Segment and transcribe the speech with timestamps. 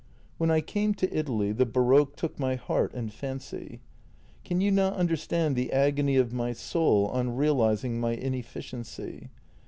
[0.39, 3.81] When I came to Italy the baroque took my heart and fancy.
[4.43, 9.29] Can you not understand the agony of my soul on realizing my inefficiency?